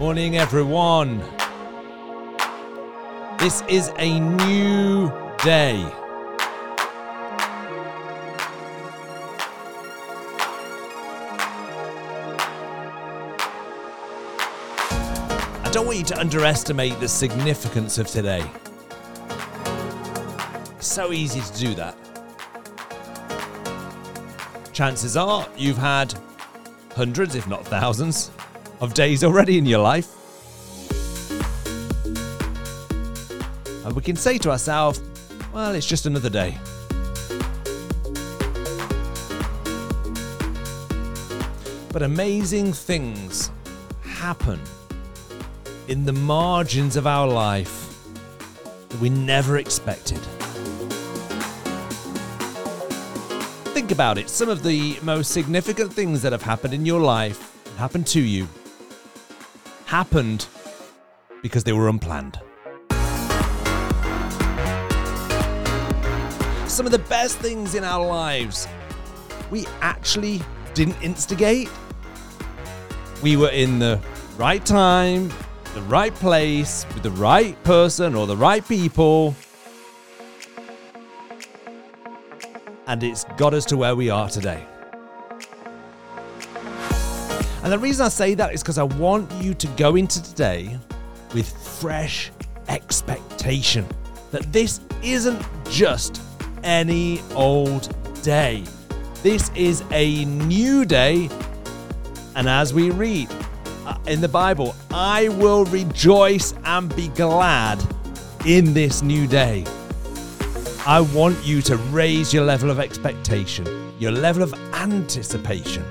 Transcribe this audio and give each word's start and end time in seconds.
Morning, 0.00 0.38
everyone. 0.38 1.18
This 3.38 3.62
is 3.68 3.92
a 3.98 4.18
new 4.18 5.10
day. 5.44 5.84
I 15.62 15.70
don't 15.70 15.84
want 15.84 15.98
you 15.98 16.04
to 16.04 16.18
underestimate 16.18 16.98
the 16.98 17.06
significance 17.06 17.98
of 17.98 18.06
today. 18.06 18.42
It's 20.78 20.86
so 20.86 21.12
easy 21.12 21.42
to 21.42 21.58
do 21.58 21.74
that. 21.74 21.94
Chances 24.72 25.18
are 25.18 25.46
you've 25.58 25.76
had 25.76 26.14
hundreds, 26.96 27.34
if 27.34 27.46
not 27.46 27.66
thousands, 27.66 28.30
of 28.80 28.94
days 28.94 29.22
already 29.22 29.58
in 29.58 29.66
your 29.66 29.80
life. 29.80 30.16
And 33.84 33.94
we 33.94 34.02
can 34.02 34.16
say 34.16 34.38
to 34.38 34.50
ourselves, 34.50 35.02
well, 35.52 35.74
it's 35.74 35.86
just 35.86 36.06
another 36.06 36.30
day. 36.30 36.56
But 41.92 42.02
amazing 42.02 42.72
things 42.72 43.50
happen 44.02 44.60
in 45.88 46.04
the 46.04 46.12
margins 46.12 46.96
of 46.96 47.06
our 47.06 47.26
life 47.26 47.98
that 48.88 49.00
we 49.00 49.08
never 49.08 49.58
expected. 49.58 50.18
Think 53.74 53.90
about 53.90 54.18
it. 54.18 54.28
Some 54.28 54.48
of 54.48 54.62
the 54.62 54.98
most 55.02 55.32
significant 55.32 55.92
things 55.92 56.22
that 56.22 56.30
have 56.30 56.42
happened 56.42 56.74
in 56.74 56.86
your 56.86 57.00
life, 57.00 57.52
happened 57.76 58.06
to 58.08 58.20
you, 58.20 58.46
happened 59.90 60.46
because 61.42 61.64
they 61.64 61.72
were 61.72 61.88
unplanned. 61.88 62.38
Some 66.68 66.86
of 66.86 66.92
the 66.92 67.04
best 67.08 67.38
things 67.38 67.74
in 67.74 67.82
our 67.82 68.06
lives, 68.06 68.68
we 69.50 69.66
actually 69.80 70.40
didn't 70.74 71.02
instigate. 71.02 71.68
We 73.20 73.36
were 73.36 73.50
in 73.50 73.80
the 73.80 74.00
right 74.36 74.64
time, 74.64 75.28
the 75.74 75.82
right 75.82 76.14
place, 76.14 76.86
with 76.94 77.02
the 77.02 77.10
right 77.10 77.60
person 77.64 78.14
or 78.14 78.28
the 78.28 78.36
right 78.36 78.66
people. 78.68 79.34
And 82.86 83.02
it's 83.02 83.24
got 83.36 83.54
us 83.54 83.64
to 83.64 83.76
where 83.76 83.96
we 83.96 84.08
are 84.08 84.28
today. 84.28 84.64
And 87.62 87.72
the 87.72 87.78
reason 87.78 88.06
I 88.06 88.08
say 88.08 88.34
that 88.34 88.54
is 88.54 88.62
because 88.62 88.78
I 88.78 88.84
want 88.84 89.30
you 89.32 89.52
to 89.54 89.66
go 89.76 89.96
into 89.96 90.22
today 90.22 90.78
with 91.34 91.50
fresh 91.78 92.30
expectation 92.68 93.86
that 94.30 94.52
this 94.52 94.80
isn't 95.02 95.44
just 95.68 96.22
any 96.62 97.20
old 97.34 97.94
day. 98.22 98.64
This 99.22 99.50
is 99.54 99.84
a 99.90 100.24
new 100.24 100.84
day. 100.84 101.28
And 102.34 102.48
as 102.48 102.72
we 102.72 102.90
read 102.90 103.28
uh, 103.84 103.98
in 104.06 104.20
the 104.20 104.28
Bible, 104.28 104.74
I 104.90 105.28
will 105.28 105.64
rejoice 105.66 106.54
and 106.64 106.94
be 106.96 107.08
glad 107.08 107.78
in 108.46 108.72
this 108.72 109.02
new 109.02 109.26
day. 109.26 109.64
I 110.86 111.00
want 111.00 111.44
you 111.44 111.60
to 111.62 111.76
raise 111.76 112.32
your 112.32 112.44
level 112.44 112.70
of 112.70 112.80
expectation, 112.80 113.66
your 113.98 114.12
level 114.12 114.42
of 114.42 114.54
anticipation. 114.72 115.84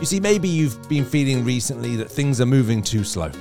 You 0.00 0.06
see, 0.06 0.20
maybe 0.20 0.48
you've 0.48 0.88
been 0.88 1.04
feeling 1.04 1.44
recently 1.44 1.96
that 1.96 2.08
things 2.08 2.40
are 2.40 2.46
moving 2.46 2.82
too 2.82 3.02
slow. 3.02 3.32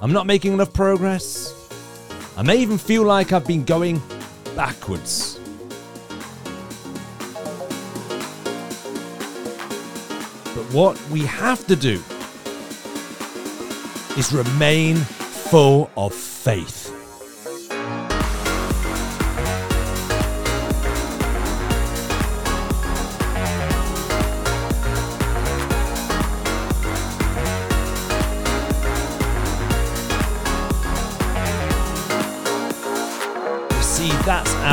I'm 0.00 0.12
not 0.12 0.26
making 0.26 0.52
enough 0.52 0.72
progress. 0.72 1.52
I 2.36 2.42
may 2.42 2.58
even 2.58 2.78
feel 2.78 3.02
like 3.02 3.32
I've 3.32 3.46
been 3.46 3.64
going 3.64 4.00
backwards. 4.54 5.40
But 10.54 10.64
what 10.72 11.00
we 11.10 11.22
have 11.22 11.66
to 11.66 11.74
do 11.74 12.00
is 14.16 14.32
remain 14.32 14.96
full 14.96 15.90
of 15.96 16.14
faith. 16.14 16.79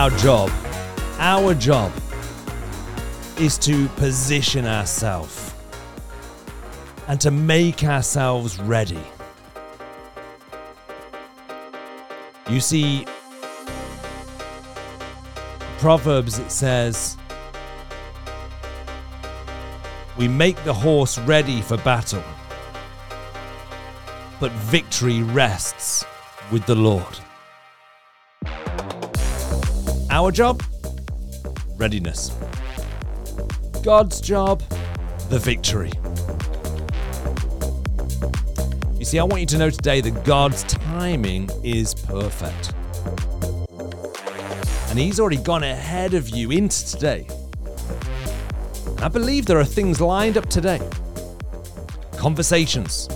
Our 0.07 0.17
job. 0.19 0.49
Our 1.19 1.53
job 1.53 1.91
is 3.41 3.57
to 3.57 3.89
position 3.97 4.65
ourselves 4.65 5.53
and 7.09 7.19
to 7.19 7.29
make 7.29 7.83
ourselves 7.83 8.57
ready. 8.57 9.03
You 12.49 12.61
see, 12.61 13.05
Proverbs 15.79 16.39
it 16.39 16.51
says, 16.51 17.17
We 20.17 20.29
make 20.29 20.63
the 20.63 20.73
horse 20.73 21.19
ready 21.19 21.61
for 21.61 21.75
battle, 21.79 22.23
but 24.39 24.53
victory 24.53 25.21
rests 25.21 26.05
with 26.49 26.65
the 26.65 26.75
Lord. 26.75 27.19
Our 30.17 30.31
job? 30.31 30.63
Readiness. 31.75 32.31
God's 33.83 34.19
job? 34.19 34.63
The 35.29 35.37
victory. 35.37 35.91
You 38.97 39.05
see, 39.05 39.19
I 39.19 39.23
want 39.23 39.41
you 39.41 39.45
to 39.45 39.59
know 39.59 39.69
today 39.69 40.01
that 40.01 40.25
God's 40.25 40.63
timing 40.63 41.51
is 41.63 41.93
perfect. 41.93 42.73
And 44.89 44.97
He's 44.97 45.19
already 45.19 45.37
gone 45.37 45.61
ahead 45.61 46.15
of 46.15 46.29
you 46.29 46.49
into 46.49 46.83
today. 46.87 47.27
And 48.87 49.01
I 49.01 49.09
believe 49.09 49.45
there 49.45 49.59
are 49.59 49.65
things 49.65 50.01
lined 50.01 50.35
up 50.35 50.49
today 50.49 50.81
conversations, 52.17 53.07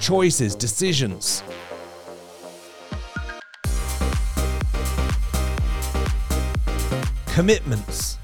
choices, 0.00 0.56
decisions. 0.56 1.44
Commitments 7.40 8.18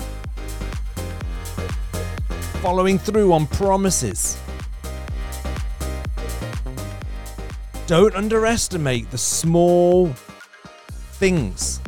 following 2.60 2.98
through 2.98 3.32
on 3.32 3.46
promises. 3.46 4.38
Don't 7.86 8.14
underestimate 8.14 9.10
the 9.10 9.16
small 9.16 10.08
things 11.12 11.80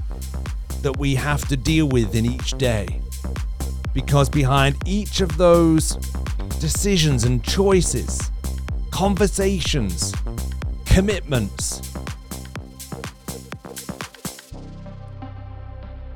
that 0.80 0.96
we 0.96 1.14
have 1.16 1.46
to 1.48 1.56
deal 1.58 1.86
with 1.86 2.14
in 2.14 2.24
each 2.24 2.52
day. 2.52 2.98
Because 3.92 4.30
behind 4.30 4.76
each 4.86 5.20
of 5.20 5.36
those 5.36 5.96
decisions 6.60 7.24
and 7.24 7.44
choices, 7.44 8.30
conversations, 8.90 10.14
commitments, 10.86 11.92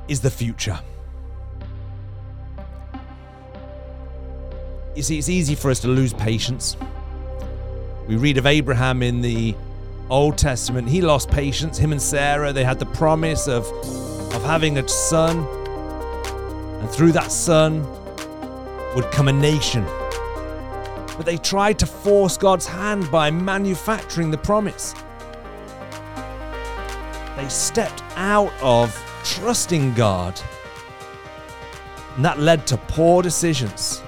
is 0.07 0.19
the 0.21 0.31
future. 0.31 0.79
You 4.95 5.01
see, 5.01 5.17
it's 5.17 5.29
easy 5.29 5.55
for 5.55 5.71
us 5.71 5.79
to 5.79 5.87
lose 5.87 6.13
patience. 6.13 6.77
We 8.07 8.15
read 8.15 8.37
of 8.37 8.45
Abraham 8.45 9.01
in 9.01 9.21
the 9.21 9.55
Old 10.07 10.37
Testament. 10.37 10.87
He 10.87 11.01
lost 11.01 11.31
patience. 11.31 11.79
Him 11.79 11.91
and 11.91 12.01
Sarah, 12.01 12.53
they 12.53 12.63
had 12.63 12.77
the 12.77 12.85
promise 12.85 13.47
of, 13.47 13.65
of 14.33 14.43
having 14.43 14.77
a 14.77 14.87
son. 14.87 15.39
And 16.79 16.87
through 16.91 17.11
that 17.13 17.31
son 17.31 17.87
would 18.93 19.09
come 19.11 19.29
a 19.29 19.33
nation. 19.33 19.83
But 21.17 21.25
they 21.25 21.37
tried 21.37 21.79
to 21.79 21.87
force 21.87 22.37
God's 22.37 22.67
hand 22.67 23.09
by 23.09 23.31
manufacturing 23.31 24.29
the 24.29 24.37
promise. 24.37 24.93
They 27.35 27.49
stepped 27.49 28.03
out 28.15 28.53
of 28.61 28.95
trusting 29.23 29.95
God. 29.95 30.39
And 32.15 32.23
that 32.23 32.37
led 32.37 32.67
to 32.67 32.77
poor 32.77 33.23
decisions. 33.23 34.02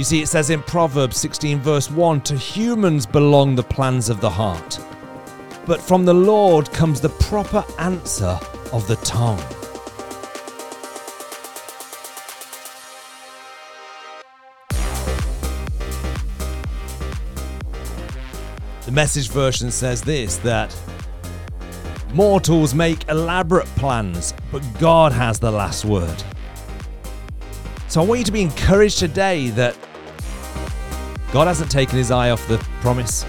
You 0.00 0.04
see, 0.04 0.22
it 0.22 0.28
says 0.28 0.48
in 0.48 0.62
Proverbs 0.62 1.18
16, 1.18 1.58
verse 1.60 1.90
1 1.90 2.22
To 2.22 2.34
humans 2.34 3.04
belong 3.04 3.54
the 3.54 3.62
plans 3.62 4.08
of 4.08 4.22
the 4.22 4.30
heart, 4.30 4.80
but 5.66 5.78
from 5.78 6.06
the 6.06 6.14
Lord 6.14 6.72
comes 6.72 7.02
the 7.02 7.10
proper 7.10 7.62
answer 7.78 8.40
of 8.72 8.86
the 8.88 8.96
tongue. 9.04 9.36
The 18.86 18.92
message 18.92 19.28
version 19.28 19.70
says 19.70 20.00
this 20.00 20.38
that 20.38 20.74
mortals 22.14 22.74
make 22.74 23.06
elaborate 23.10 23.68
plans, 23.76 24.32
but 24.50 24.62
God 24.78 25.12
has 25.12 25.38
the 25.38 25.50
last 25.50 25.84
word. 25.84 26.24
So 27.88 28.00
I 28.00 28.06
want 28.06 28.20
you 28.20 28.24
to 28.24 28.32
be 28.32 28.40
encouraged 28.40 28.98
today 28.98 29.50
that 29.50 29.76
God 31.32 31.46
hasn't 31.46 31.70
taken 31.70 31.96
his 31.96 32.10
eye 32.10 32.30
off 32.30 32.46
the 32.48 32.58
promise. 32.80 33.24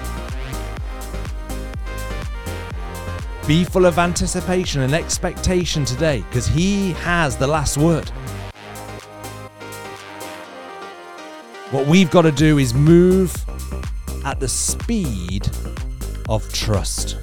Be 3.47 3.63
full 3.63 3.85
of 3.85 3.99
anticipation 3.99 4.81
and 4.81 4.93
expectation 4.93 5.85
today 5.85 6.23
because 6.29 6.47
he 6.47 6.93
has 6.93 7.37
the 7.37 7.47
last 7.47 7.77
word. 7.77 8.09
What 11.71 11.85
we've 11.87 12.09
got 12.09 12.23
to 12.23 12.31
do 12.31 12.57
is 12.57 12.73
move 12.73 13.33
at 14.25 14.39
the 14.39 14.47
speed 14.47 15.49
of 16.27 16.51
trust. 16.51 17.17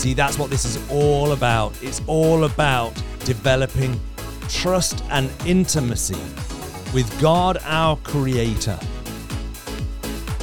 See, 0.00 0.14
that's 0.14 0.38
what 0.38 0.48
this 0.48 0.64
is 0.64 0.78
all 0.90 1.32
about. 1.32 1.74
It's 1.82 2.00
all 2.06 2.44
about 2.44 2.94
developing 3.26 4.00
trust 4.48 5.04
and 5.10 5.30
intimacy 5.44 6.16
with 6.94 7.14
God, 7.20 7.58
our 7.64 7.96
Creator. 7.96 8.78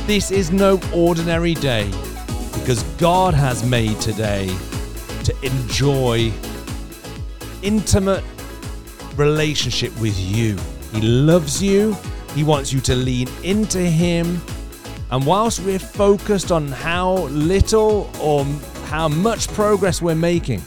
This 0.06 0.30
is 0.30 0.52
no 0.52 0.80
ordinary 0.94 1.56
day 1.56 1.90
because 2.54 2.84
God 3.00 3.34
has 3.34 3.68
made 3.68 4.00
today 4.00 4.56
to 5.24 5.36
enjoy 5.42 6.32
intimate 7.64 8.24
relationship 9.16 9.92
with 10.00 10.20
you. 10.20 10.56
He 10.92 11.02
loves 11.02 11.64
you. 11.64 11.98
He 12.36 12.44
wants 12.44 12.72
you 12.72 12.80
to 12.82 12.96
lean 12.96 13.28
into 13.42 13.80
Him. 13.80 14.40
And 15.10 15.26
whilst 15.26 15.62
we're 15.62 15.80
focused 15.80 16.52
on 16.52 16.68
how 16.68 17.14
little 17.30 18.12
or 18.22 18.46
how 18.88 19.10
much 19.10 19.50
progress 19.50 20.02
we're 20.02 20.16
making, 20.16 20.62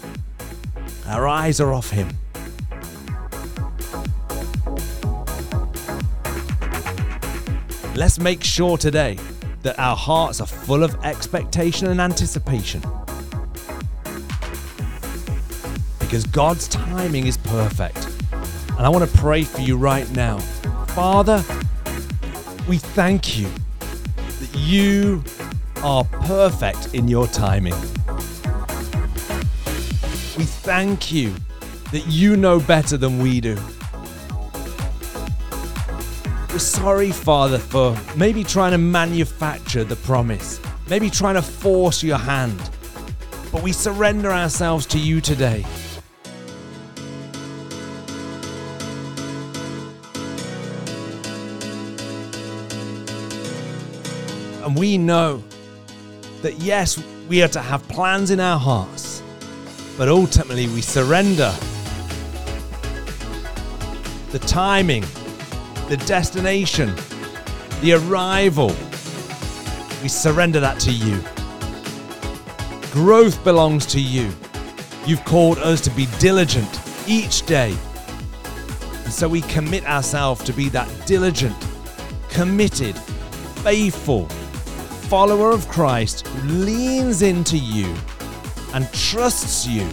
our 1.06 1.26
eyes 1.26 1.58
are 1.58 1.72
off 1.72 1.88
Him. 1.88 2.06
Let's 7.96 8.20
make 8.20 8.44
sure 8.44 8.76
today 8.76 9.16
that 9.62 9.78
our 9.78 9.96
hearts 9.96 10.42
are 10.42 10.46
full 10.46 10.82
of 10.84 11.02
expectation 11.02 11.88
and 11.88 11.98
anticipation. 11.98 12.82
Because 15.98 16.24
God's 16.24 16.68
timing 16.68 17.26
is 17.26 17.38
perfect. 17.38 18.06
And 18.76 18.80
I 18.80 18.90
want 18.90 19.10
to 19.10 19.18
pray 19.18 19.44
for 19.44 19.62
you 19.62 19.78
right 19.78 20.10
now. 20.10 20.38
Father, 20.88 21.42
we 22.68 22.76
thank 22.76 23.38
you 23.38 23.48
that 23.78 24.54
you 24.56 25.24
are 25.82 26.04
perfect 26.04 26.94
in 26.94 27.08
your 27.08 27.26
timing. 27.26 27.74
We 30.40 30.46
thank 30.46 31.12
you 31.12 31.34
that 31.92 32.06
you 32.06 32.34
know 32.34 32.60
better 32.60 32.96
than 32.96 33.18
we 33.18 33.42
do. 33.42 33.58
We're 36.48 36.58
sorry, 36.58 37.10
Father, 37.12 37.58
for 37.58 37.94
maybe 38.16 38.42
trying 38.42 38.72
to 38.72 38.78
manufacture 38.78 39.84
the 39.84 39.96
promise, 39.96 40.58
maybe 40.88 41.10
trying 41.10 41.34
to 41.34 41.42
force 41.42 42.02
your 42.02 42.16
hand. 42.16 42.58
But 43.52 43.62
we 43.62 43.72
surrender 43.72 44.30
ourselves 44.30 44.86
to 44.86 44.98
you 44.98 45.20
today. 45.20 45.62
And 54.64 54.74
we 54.74 54.96
know 54.96 55.44
that 56.40 56.54
yes, 56.60 56.98
we 57.28 57.42
are 57.42 57.48
to 57.48 57.60
have 57.60 57.86
plans 57.88 58.30
in 58.30 58.40
our 58.40 58.58
hearts, 58.58 59.09
but 60.00 60.08
ultimately 60.08 60.66
we 60.68 60.80
surrender 60.80 61.54
the 64.30 64.38
timing, 64.38 65.04
the 65.90 66.02
destination, 66.06 66.94
the 67.82 67.92
arrival. 67.92 68.74
We 70.02 70.08
surrender 70.08 70.58
that 70.58 70.80
to 70.80 70.90
you. 70.90 71.22
Growth 72.90 73.44
belongs 73.44 73.84
to 73.88 74.00
you. 74.00 74.30
You've 75.04 75.22
called 75.26 75.58
us 75.58 75.82
to 75.82 75.90
be 75.90 76.06
diligent 76.18 76.80
each 77.06 77.44
day. 77.44 77.76
And 79.04 79.12
so 79.12 79.28
we 79.28 79.42
commit 79.42 79.84
ourselves 79.84 80.42
to 80.44 80.54
be 80.54 80.70
that 80.70 80.88
diligent, 81.06 81.56
committed, 82.30 82.96
faithful 83.62 84.30
follower 85.10 85.50
of 85.50 85.68
Christ 85.68 86.26
who 86.26 86.48
leans 86.48 87.20
into 87.20 87.58
you 87.58 87.94
and 88.74 88.90
trusts 88.92 89.66
you. 89.66 89.86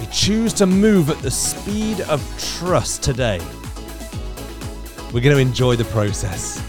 We 0.00 0.06
choose 0.06 0.52
to 0.54 0.66
move 0.66 1.10
at 1.10 1.18
the 1.18 1.30
speed 1.30 2.00
of 2.02 2.20
trust 2.58 3.02
today. 3.02 3.40
We're 5.12 5.20
going 5.20 5.36
to 5.36 5.38
enjoy 5.38 5.76
the 5.76 5.84
process. 5.84 6.60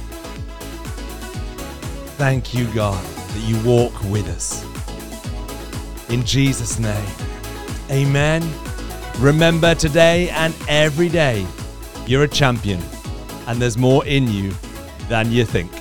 Thank 2.18 2.54
you, 2.54 2.66
God, 2.74 3.04
that 3.04 3.44
you 3.44 3.62
walk 3.64 3.94
with 4.04 4.28
us. 4.30 4.64
In 6.10 6.24
Jesus' 6.24 6.80
name, 6.80 7.08
amen. 7.90 8.48
Remember 9.18 9.74
today 9.76 10.30
and 10.30 10.54
every 10.68 11.10
day, 11.10 11.46
you're 12.06 12.24
a 12.24 12.28
champion, 12.28 12.82
and 13.48 13.62
there's 13.62 13.78
more 13.78 14.06
in 14.06 14.28
you 14.28 14.54
than 15.10 15.32
you 15.32 15.44
think. 15.44 15.72